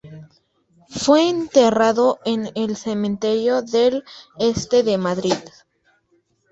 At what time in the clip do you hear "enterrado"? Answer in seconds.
1.29-2.17